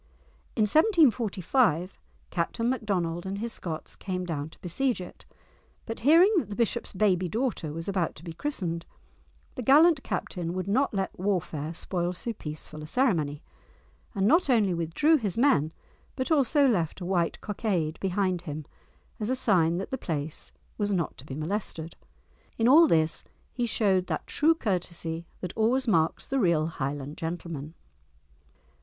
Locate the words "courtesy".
24.55-25.27